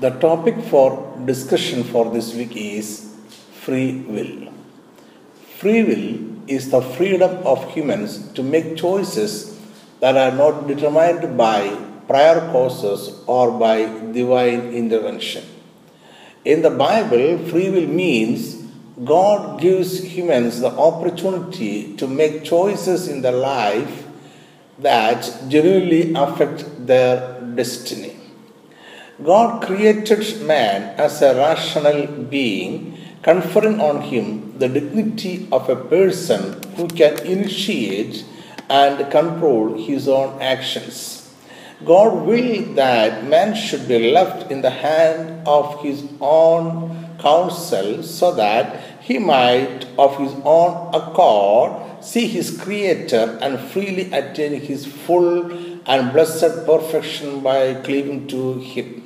[0.00, 3.14] The topic for discussion for this week is
[3.52, 4.52] free will.
[5.58, 9.56] Free will is the freedom of humans to make choices
[10.00, 11.78] that are not determined by
[12.08, 15.44] prior causes or by divine intervention.
[16.44, 18.64] In the Bible, free will means
[19.04, 24.08] God gives humans the opportunity to make choices in their life
[24.80, 28.13] that genuinely affect their destiny.
[29.22, 36.60] God created man as a rational being, conferring on him the dignity of a person
[36.74, 38.24] who can initiate
[38.68, 41.32] and control his own actions.
[41.84, 48.34] God willed that man should be left in the hand of his own counsel so
[48.34, 55.52] that he might, of his own accord, see his Creator and freely attain his full
[55.86, 59.03] and blessed perfection by cleaving to him.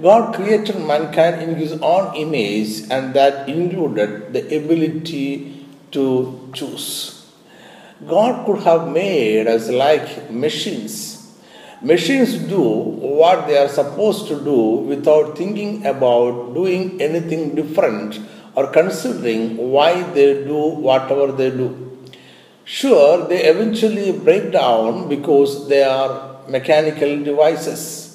[0.00, 7.26] God created mankind in his own image, and that included the ability to choose.
[8.06, 11.34] God could have made us like machines.
[11.80, 14.60] Machines do what they are supposed to do
[14.92, 18.18] without thinking about doing anything different
[18.54, 21.98] or considering why they do whatever they do.
[22.64, 28.05] Sure, they eventually break down because they are mechanical devices,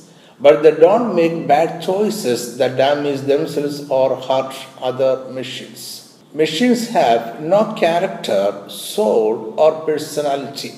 [0.41, 6.17] but they don't make bad choices that damage themselves or hurt other machines.
[6.33, 10.73] Machines have no character, soul, or personality.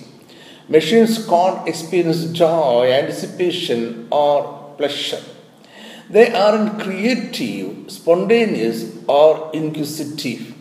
[0.67, 5.21] Machines can't experience joy, anticipation, or pleasure.
[6.09, 10.53] They aren't creative, spontaneous, or inquisitive.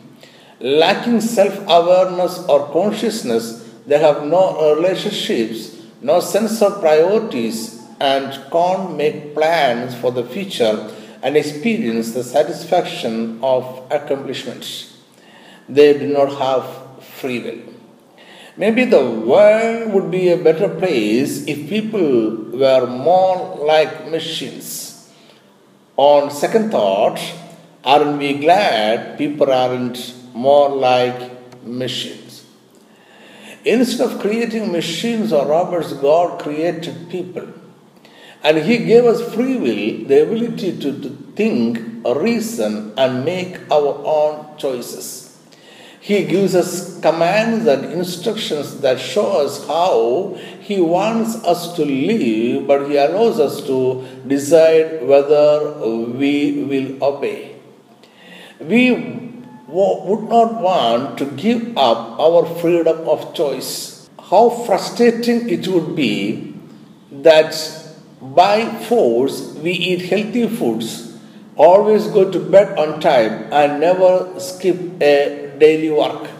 [0.60, 8.96] Lacking self awareness or consciousness, they have no relationships, no sense of priorities, and can't
[8.96, 10.90] make plans for the future
[11.22, 14.96] and experience the satisfaction of accomplishments.
[15.68, 17.62] They do not have free will.
[18.56, 25.08] Maybe the world would be a better place if people were more like machines.
[25.96, 27.20] On second thought,
[27.84, 32.44] aren't we glad people aren't more like machines?
[33.64, 37.61] Instead of creating machines or robots, God created people.
[38.44, 44.02] And He gave us free will, the ability to, to think, reason, and make our
[44.04, 45.38] own choices.
[46.00, 52.66] He gives us commands and instructions that show us how He wants us to live,
[52.66, 57.54] but He allows us to decide whether we will obey.
[58.58, 58.90] We
[59.68, 64.10] would not want to give up our freedom of choice.
[64.18, 66.54] How frustrating it would be
[67.12, 67.54] that
[68.22, 71.18] by force we eat healthy foods,
[71.56, 76.30] always go to bed on time, and never skip a daily work.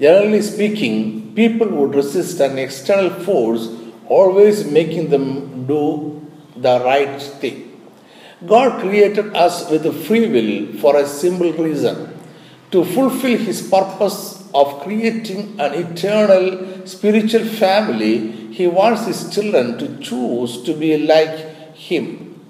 [0.00, 3.68] Generally speaking, people would resist an external force,
[4.08, 7.68] always making them do the right thing.
[8.46, 12.18] God created us with a free will for a simple reason
[12.72, 18.41] to fulfill His purpose of creating an eternal spiritual family.
[18.52, 22.40] He wants His children to choose to be like Him.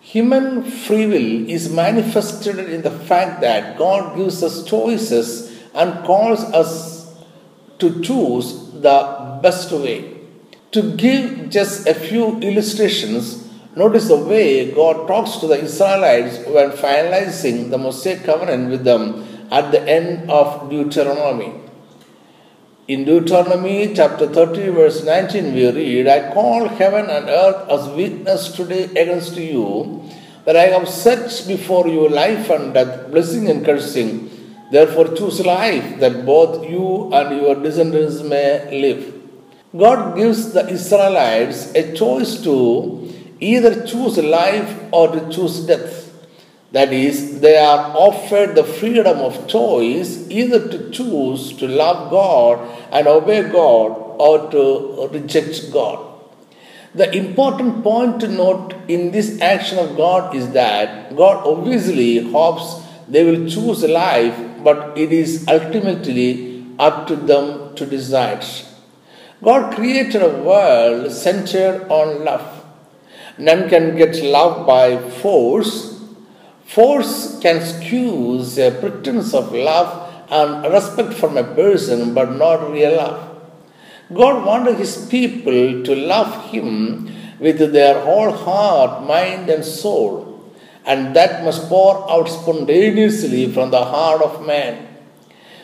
[0.00, 6.40] Human free will is manifested in the fact that God gives us choices and calls
[6.60, 7.14] us
[7.78, 10.14] to choose the best way.
[10.72, 16.70] To give just a few illustrations, notice the way God talks to the Israelites when
[16.70, 21.67] finalizing the Mosaic covenant with them at the end of Deuteronomy.
[22.88, 28.50] In Deuteronomy chapter 30, verse 19, we read, I call heaven and earth as witness
[28.52, 30.02] today against you
[30.46, 34.30] that I have set before you life and death, blessing and cursing.
[34.72, 39.02] Therefore, choose life that both you and your descendants may live.
[39.76, 45.97] God gives the Israelites a choice to either choose life or to choose death.
[46.72, 52.58] That is, they are offered the freedom of choice either to choose to love God
[52.92, 56.04] and obey God or to reject God.
[56.94, 62.82] The important point to note in this action of God is that God obviously hopes
[63.08, 68.44] they will choose life, but it is ultimately up to them to decide.
[69.42, 72.64] God created a world centered on love.
[73.38, 75.87] None can get love by force,
[76.68, 79.90] Force can excuse a pretense of love
[80.30, 83.40] and respect from a person, but not real love.
[84.12, 87.08] God wanted His people to love Him
[87.40, 90.44] with their whole heart, mind, and soul,
[90.84, 94.86] and that must pour out spontaneously from the heart of man.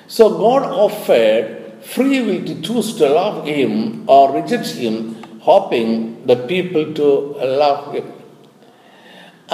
[0.06, 6.36] So God offered free will to choose to love Him or reject Him, hoping the
[6.46, 7.06] people to
[7.44, 8.10] love Him.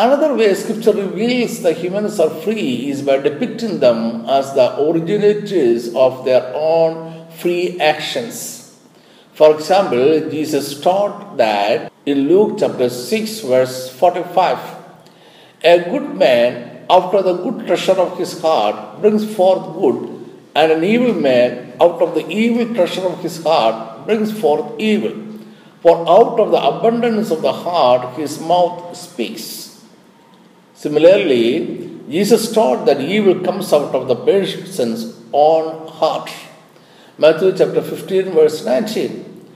[0.02, 5.94] Another way Scripture reveals the humans are free is by depicting them as the originators
[5.94, 8.79] of their own free actions.
[9.35, 14.58] For example, Jesus taught that in Luke chapter 6, verse 45
[15.64, 19.99] A good man, after the good treasure of his heart, brings forth good,
[20.55, 25.14] and an evil man, out of the evil treasure of his heart, brings forth evil.
[25.82, 29.69] For out of the abundance of the heart, his mouth speaks.
[30.80, 36.30] Similarly, Jesus taught that evil comes out of the person's own heart.
[37.18, 39.46] Matthew chapter 15, verse 19.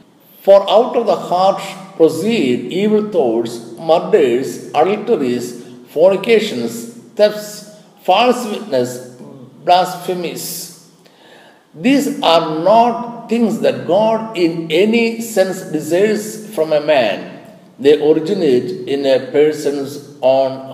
[0.43, 1.63] For out of the heart
[1.97, 9.17] proceed evil thoughts, murders, adulteries, fornications, thefts, false witness,
[9.65, 10.91] blasphemies.
[11.75, 17.57] These are not things that God in any sense desires from a man.
[17.79, 20.74] They originate in a person's own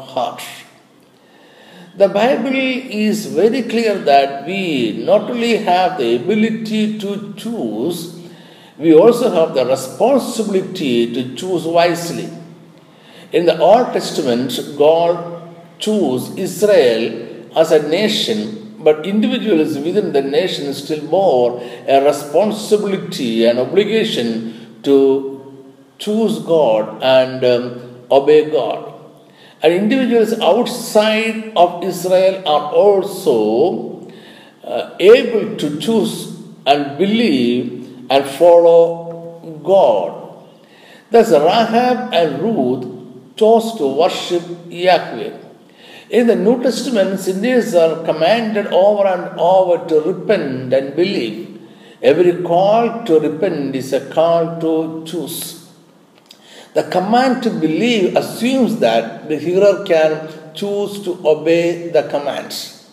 [1.96, 8.18] The Bible is very clear that we not only have the ability to choose,
[8.78, 12.30] we also have the responsibility to choose wisely.
[13.32, 15.42] In the Old Testament, God
[15.78, 23.58] chose Israel as a nation, but individuals within the nation still more a responsibility and
[23.58, 25.66] obligation to
[25.98, 28.89] choose God and um, obey God.
[29.62, 34.08] And individuals outside of Israel are also
[34.64, 36.36] uh, able to choose
[36.66, 40.16] and believe and follow God.
[41.10, 45.36] Thus, Rahab and Ruth chose to worship Yahweh.
[46.10, 51.60] In the New Testament, sinners are commanded over and over to repent and believe.
[52.02, 55.59] Every call to repent is a call to choose.
[56.72, 62.88] The command to believe assumes that the hearer can choose to obey the commands.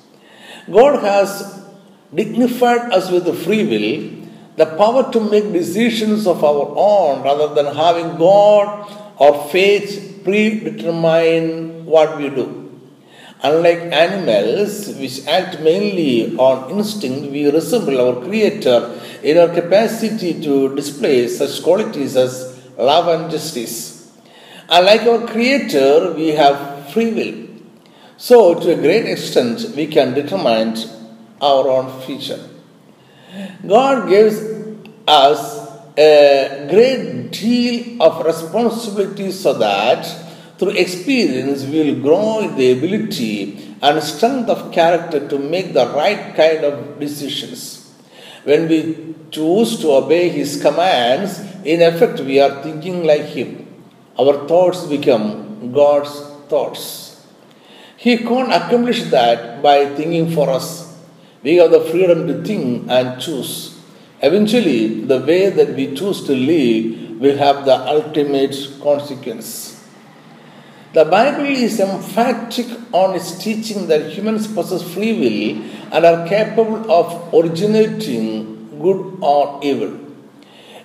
[0.72, 1.64] God has
[2.14, 7.54] dignified us with the free will, the power to make decisions of our own rather
[7.54, 12.64] than having God or fate predetermine what we do.
[13.44, 20.76] Unlike animals, which act mainly on instinct, we resemble our Creator in our capacity to
[20.76, 24.12] display such qualities as love and justice.
[24.70, 27.48] And like our Creator, we have free will.
[28.18, 30.76] So, to a great extent, we can determine
[31.42, 32.50] our own future.
[33.66, 34.42] God gives
[35.08, 40.06] us a great deal of responsibility so that
[40.58, 45.88] through experience we will grow in the ability and strength of character to make the
[45.90, 47.92] right kind of decisions.
[48.44, 53.68] When we choose to obey His commands, in effect, we are thinking like Him.
[54.18, 56.14] Our thoughts become God's
[56.48, 57.26] thoughts.
[57.98, 60.98] He can't accomplish that by thinking for us.
[61.44, 63.78] We have the freedom to think and choose.
[64.22, 69.84] Eventually, the way that we choose to live will have the ultimate consequence.
[70.94, 76.90] The Bible is emphatic on its teaching that humans possess free will and are capable
[76.90, 80.07] of originating good or evil.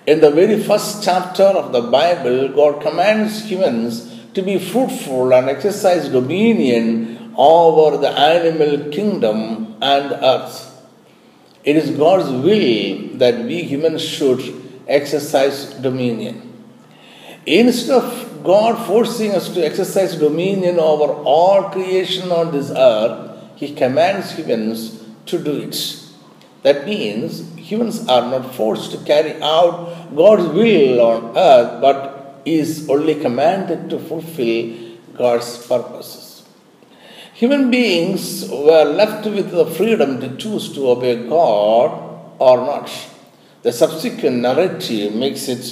[0.05, 5.47] In the very first chapter of the Bible, God commands humans to be fruitful and
[5.47, 10.69] exercise dominion over the animal kingdom and earth.
[11.63, 14.41] It is God's will that we humans should
[14.89, 16.51] exercise dominion.
[17.45, 23.73] Instead of God forcing us to exercise dominion over all creation on this earth, He
[23.73, 25.99] commands humans to do it.
[26.63, 29.75] That means humans are not forced to carry out
[30.15, 31.97] God's will on earth, but
[32.45, 34.59] is only commanded to fulfill
[35.17, 36.43] God's purposes.
[37.33, 41.89] Human beings were left with the freedom to choose to obey God
[42.39, 42.89] or not.
[43.63, 45.63] The subsequent narrative makes it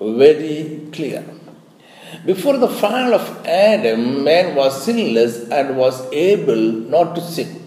[0.00, 1.22] very clear.
[2.24, 7.61] Before the fall of Adam, man was sinless and was able not to sin.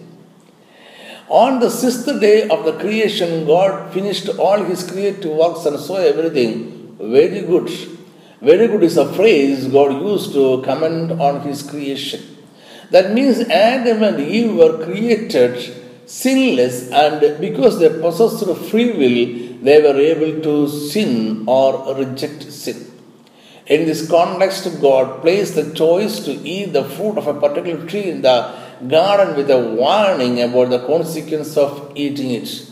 [1.28, 5.96] On the sixth day of the creation, God finished all his creative works and saw
[5.96, 7.68] everything very good.
[8.42, 12.22] Very good is a phrase God used to comment on his creation.
[12.92, 19.82] That means Adam and Eve were created sinless, and because they possessed free will, they
[19.82, 22.92] were able to sin or reject sin.
[23.66, 28.12] In this context, God placed the choice to eat the fruit of a particular tree
[28.12, 28.54] in the
[28.88, 32.70] garden with a warning about the consequence of eating it.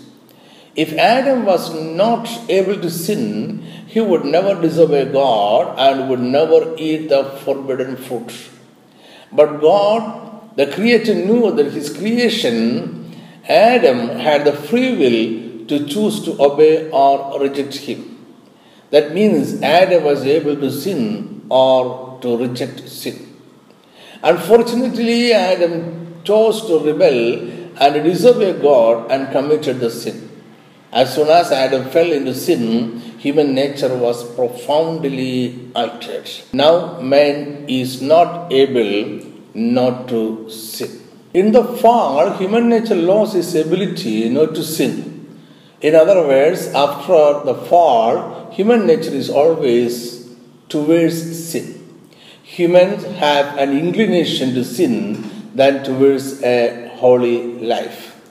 [0.75, 6.75] If Adam was not able to sin, he would never disobey God and would never
[6.77, 8.33] eat the forbidden fruit.
[9.31, 13.15] But God, the Creator, knew that his creation,
[13.48, 18.25] Adam, had the free will to choose to obey or reject him.
[18.89, 23.33] That means Adam was able to sin or to reject sin.
[24.24, 27.20] Unfortunately, Adam chose to rebel
[27.80, 30.30] and disobey God and committed the sin.
[30.94, 36.30] As soon as Adam fell into sin, human nature was profoundly altered.
[36.53, 41.01] Now man is not able not to sin.
[41.34, 45.38] In the fall, human nature lost its ability not to sin.
[45.82, 50.30] In other words, after the fall, human nature is always
[50.70, 51.73] towards sin.
[52.53, 58.22] Humans have an inclination to sin than towards a holy life.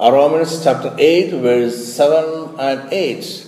[0.00, 3.46] Romans chapter 8, verse 7 and 8.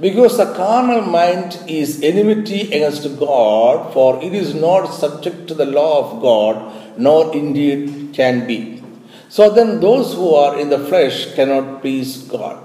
[0.00, 5.66] Because the carnal mind is enmity against God, for it is not subject to the
[5.66, 8.82] law of God, nor indeed can be.
[9.28, 12.56] So then, those who are in the flesh cannot please God.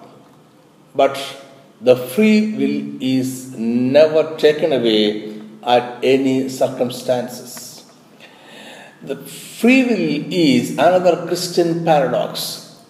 [0.95, 1.19] But
[1.81, 5.26] the free will is never taken away
[5.67, 7.83] at any circumstances.
[9.03, 12.81] The free will is another Christian paradox.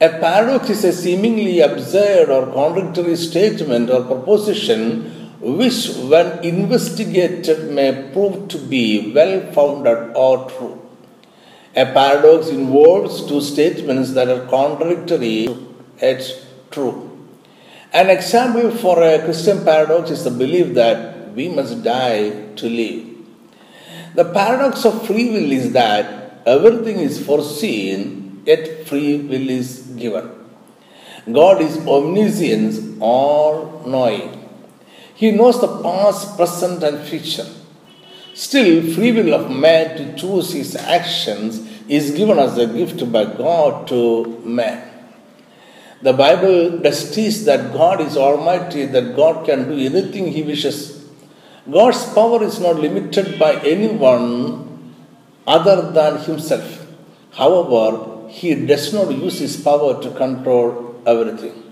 [0.00, 8.10] A paradox is a seemingly absurd or contradictory statement or proposition which, when investigated, may
[8.12, 10.82] prove to be well founded or true.
[11.74, 15.48] A paradox involves two statements that are contradictory
[16.00, 16.22] yet
[16.70, 17.10] true.
[17.92, 23.04] An example for a Christian paradox is the belief that we must die to live.
[24.14, 29.70] The paradox of free will is that everything is foreseen yet free will is
[30.02, 30.30] given.
[31.30, 34.48] God is omniscient, all knowing.
[35.14, 37.46] He knows the past, present, and future.
[38.34, 43.24] Still, free will of man to choose his actions is given as a gift by
[43.24, 44.92] God to man.
[46.02, 50.95] The Bible does teach that God is almighty, that God can do anything he wishes.
[51.70, 54.94] God's power is not limited by anyone
[55.46, 56.86] other than himself.
[57.32, 61.62] However, he does not use his power to control everything.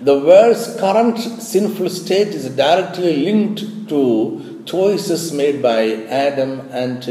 [0.00, 7.02] The world's current sinful state is directly linked to choices made by Adam and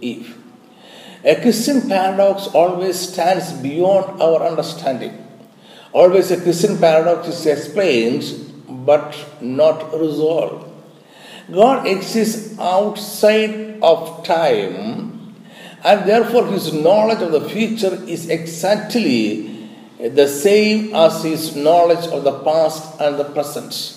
[0.00, 0.38] Eve.
[1.22, 5.26] A Christian paradox always stands beyond our understanding.
[5.92, 8.24] Always a Christian paradox is explained
[8.86, 10.69] but not resolved.
[11.52, 15.34] God exists outside of time
[15.84, 22.24] and therefore his knowledge of the future is exactly the same as his knowledge of
[22.24, 23.96] the past and the present.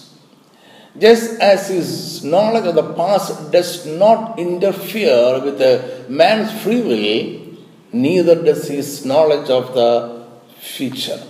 [0.97, 7.55] Just as his knowledge of the past does not interfere with a man's free will,
[7.91, 10.25] neither does his knowledge of the
[10.59, 11.21] future.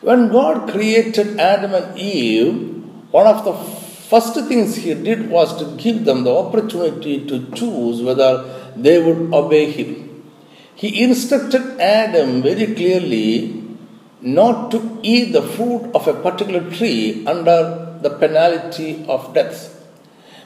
[0.00, 3.54] When God created Adam and Eve, one of the
[4.10, 8.32] first things he did was to give them the opportunity to choose whether
[8.76, 9.90] they would obey him.
[10.74, 13.62] He instructed Adam very clearly
[14.20, 17.58] not to eat the fruit of a particular tree under
[18.02, 19.76] the penalty of death.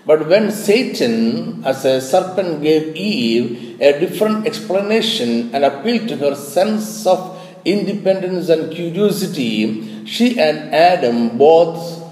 [0.07, 6.35] But when Satan, as a serpent, gave Eve a different explanation and appealed to her
[6.35, 7.21] sense of
[7.65, 12.04] independence and curiosity, she and Adam both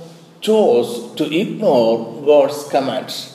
[0.42, 3.32] chose to ignore God's commands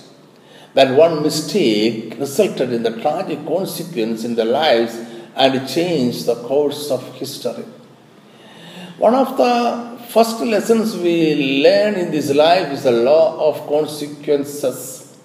[0.78, 4.96] that one mistake resulted in the tragic consequence in their lives
[5.36, 7.66] and changed the course of history.
[9.00, 15.18] One of the first lessons we learn in this life is the law of consequences.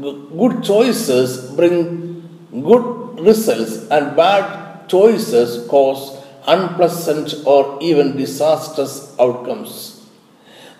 [0.00, 6.16] Good choices bring good results, and bad choices cause
[6.46, 9.97] unpleasant or even disastrous outcomes.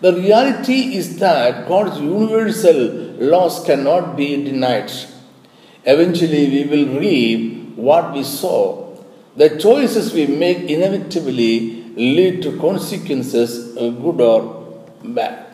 [0.00, 2.81] The reality is that God's universal
[3.19, 4.93] laws cannot be denied.
[5.85, 9.05] Eventually, we will reap what we sow.
[9.37, 15.47] The choices we make inevitably lead to consequences, good or bad.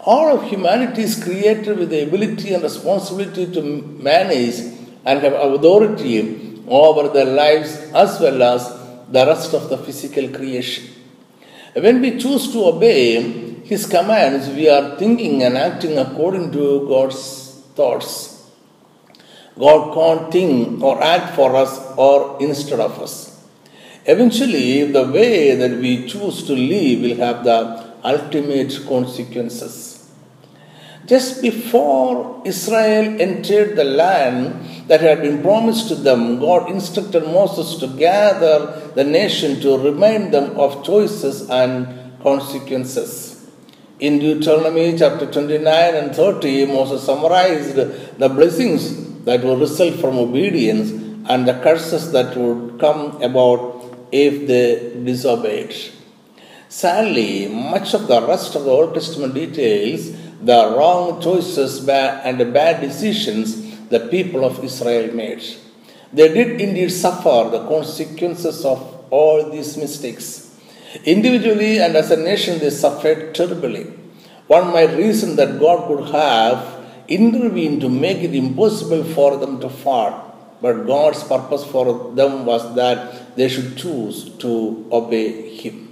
[0.00, 4.60] All of humanity is created with the ability and responsibility to manage
[5.04, 8.68] and have authority over their lives as well as
[9.10, 10.84] the rest of the physical creation.
[11.78, 13.20] When we choose to obey,
[13.64, 18.48] His commands, we are thinking and acting according to God's thoughts.
[19.58, 23.46] God can't think or act for us or instead of us.
[24.06, 29.95] Eventually, the way that we choose to live will have the ultimate consequences.
[31.06, 37.78] Just before Israel entered the land that had been promised to them, God instructed Moses
[37.78, 43.46] to gather the nation to remind them of choices and consequences.
[44.00, 50.90] In Deuteronomy chapter 29 and 30, Moses summarized the blessings that would result from obedience
[51.30, 55.74] and the curses that would come about if they disobeyed.
[56.68, 60.10] Sadly, much of the rest of the Old Testament details
[60.42, 65.42] the wrong choices and the bad decisions the people of Israel made.
[66.12, 70.54] They did indeed suffer the consequences of all these mistakes.
[71.04, 73.84] Individually and as a nation, they suffered terribly.
[74.46, 79.68] One might reason that God could have intervened to make it impossible for them to
[79.68, 80.22] fall.
[80.60, 85.85] But God's purpose for them was that they should choose to obey Him.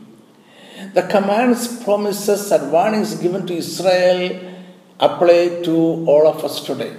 [0.93, 4.54] The commands, promises, and warnings given to Israel
[4.99, 5.75] apply to
[6.07, 6.97] all of us today.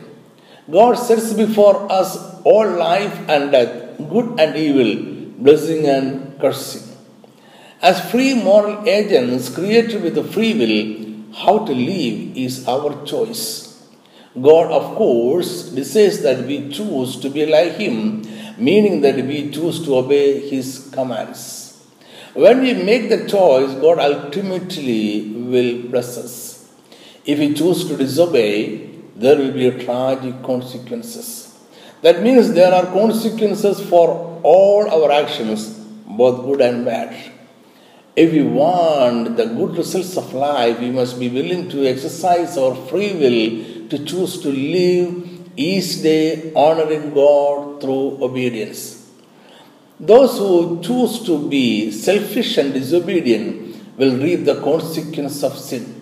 [0.70, 4.92] God sets before us all life and death, good and evil,
[5.44, 6.84] blessing and cursing.
[7.82, 13.88] As free moral agents created with a free will, how to live is our choice.
[14.42, 18.24] God, of course, says that we choose to be like Him,
[18.58, 21.65] meaning that we choose to obey His commands.
[22.36, 26.70] When we make the choice, God ultimately will bless us.
[27.26, 31.58] If we choose to disobey, there will be tragic consequences.
[32.02, 35.70] That means there are consequences for all our actions,
[36.06, 37.16] both good and bad.
[38.18, 42.76] If we want the good results of life, we must be willing to exercise our
[42.76, 45.26] free will to choose to live
[45.56, 48.95] each day honoring God through obedience.
[50.00, 56.02] Those who choose to be selfish and disobedient will reap the consequence of sin.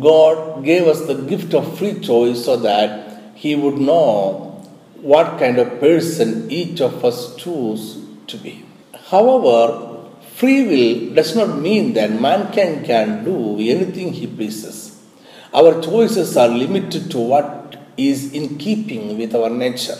[0.00, 4.52] God gave us the gift of free choice so that He would know
[5.00, 8.64] what kind of person each of us choose to be.
[9.10, 15.00] However, free will does not mean that mankind can do anything he pleases.
[15.52, 19.98] Our choices are limited to what is in keeping with our nature.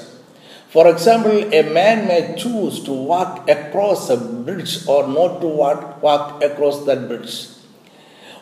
[0.72, 6.42] For example, a man may choose to walk across a bridge or not to walk,
[6.42, 7.48] across that bridge.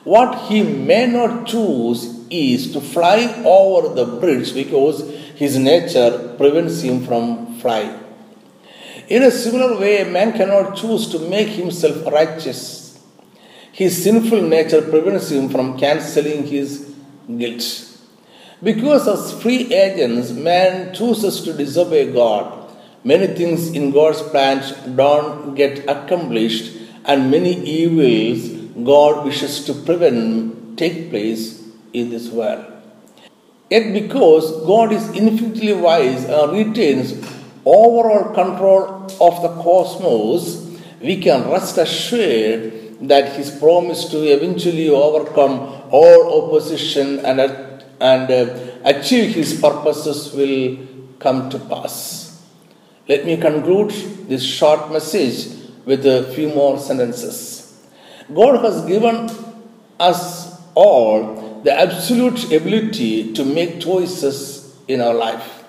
[0.05, 5.01] What he may not choose is to fly over the bridge because
[5.35, 7.99] his nature prevents him from flying.
[9.09, 12.97] In a similar way, a man cannot choose to make himself righteous.
[13.73, 16.95] His sinful nature prevents him from cancelling his
[17.27, 17.90] guilt.
[18.63, 22.71] Because as free agents, man chooses to disobey God.
[23.05, 28.51] Many things in God's plans don't get accomplished, and many evils
[28.85, 32.65] God wishes to prevent take place in this world.
[33.71, 37.13] Yet, because God is infinitely wise and retains
[37.65, 40.67] overall control of the cosmos,
[41.01, 47.41] we can rest assured that His promise to eventually overcome all opposition and,
[48.01, 50.79] and uh, achieve his purposes will
[51.19, 52.43] come to pass.
[53.09, 53.91] Let me conclude
[54.29, 55.49] this short message
[55.85, 57.79] with a few more sentences.
[58.33, 59.29] God has given
[59.99, 65.65] us all the absolute ability to make choices in our life.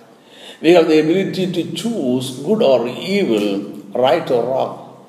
[0.62, 3.62] We have the ability to choose good or evil,
[3.94, 5.08] right or wrong.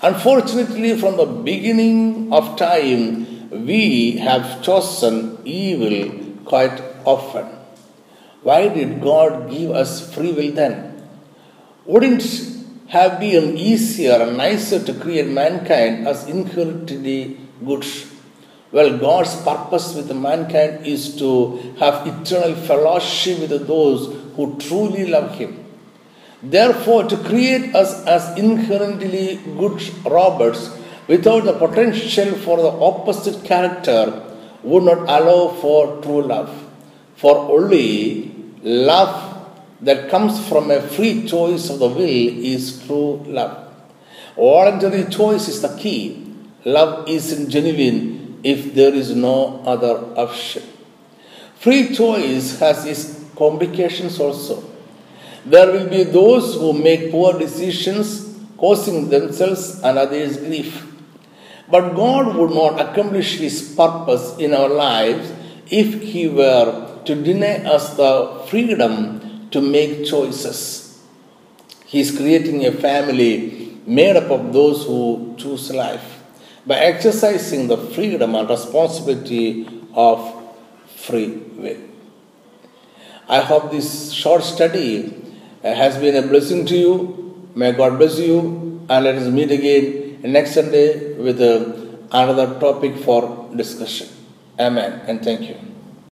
[0.00, 6.21] Unfortunately, from the beginning of time, we have chosen evil
[6.52, 6.78] quite
[7.12, 7.46] often.
[8.46, 10.72] Why did God give us free will then?
[11.86, 12.24] Wouldn't
[12.88, 17.86] have been easier and nicer to create mankind as inherently good?
[18.70, 21.30] Well, God's purpose with mankind is to
[21.78, 24.02] have eternal fellowship with those
[24.36, 25.52] who truly love Him.
[26.42, 30.68] Therefore, to create us as inherently good robots
[31.08, 34.31] without the potential for the opposite character
[34.62, 36.50] would not allow for true love.
[37.16, 39.48] For only love
[39.80, 43.68] that comes from a free choice of the will is true love.
[44.36, 46.26] Voluntary choice is the key.
[46.64, 50.62] Love isn't genuine if there is no other option.
[51.56, 54.64] Free choice has its complications also.
[55.44, 60.91] There will be those who make poor decisions, causing themselves and others grief.
[61.72, 65.32] But God would not accomplish His purpose in our lives
[65.70, 71.02] if He were to deny us the freedom to make choices.
[71.86, 76.22] He is creating a family made up of those who choose life
[76.66, 80.18] by exercising the freedom and responsibility of
[80.94, 81.80] free will.
[83.30, 85.14] I hope this short study
[85.64, 87.50] uh, has been a blessing to you.
[87.54, 91.72] May God bless you and let us meet again next Sunday with uh,
[92.12, 94.08] another topic for discussion.
[94.58, 95.71] Amen and thank you.